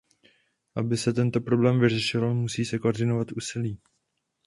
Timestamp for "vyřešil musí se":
1.79-2.79